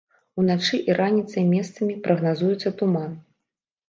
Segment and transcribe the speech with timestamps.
[0.43, 3.13] Уначы і раніцай месцамі прагназуецца туман.